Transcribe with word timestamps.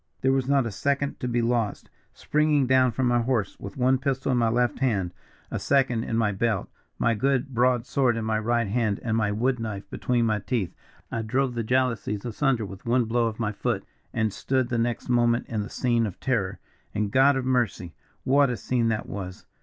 "There 0.21 0.33
was 0.33 0.47
not 0.47 0.65
a 0.65 0.71
second 0.71 1.19
to 1.19 1.27
be 1.27 1.43
lost. 1.43 1.91
Springing 2.11 2.65
down 2.65 2.91
from 2.91 3.05
my 3.05 3.21
horse, 3.21 3.55
with 3.59 3.77
one 3.77 3.99
pistol 3.99 4.31
in 4.31 4.37
my 4.39 4.49
left 4.49 4.79
hand, 4.79 5.13
a 5.51 5.59
second 5.59 6.05
in 6.05 6.17
my 6.17 6.31
belt, 6.31 6.71
my 6.97 7.13
good 7.13 7.53
broad 7.53 7.85
sword 7.85 8.17
in 8.17 8.25
my 8.25 8.39
right 8.39 8.65
hand, 8.67 8.99
and 9.03 9.15
my 9.15 9.31
wood 9.31 9.59
knife 9.59 9.87
between 9.91 10.25
my 10.25 10.39
teeth, 10.39 10.73
I 11.11 11.21
drove 11.21 11.53
the 11.53 11.61
frail 11.61 11.85
jalousies 11.91 12.25
asunder 12.25 12.65
with 12.65 12.83
one 12.83 13.05
blow 13.05 13.27
of 13.27 13.39
my 13.39 13.51
foot, 13.51 13.85
and 14.11 14.33
stood 14.33 14.69
the 14.69 14.79
next 14.79 15.07
moment 15.07 15.45
in 15.47 15.61
the 15.61 15.69
scene 15.69 16.07
of 16.07 16.19
terror. 16.19 16.57
And 16.95 17.11
God 17.11 17.35
of 17.35 17.45
mercy! 17.45 17.93
what 18.23 18.49
a 18.49 18.57
scene 18.57 18.87
that 18.87 19.07
was! 19.07 19.45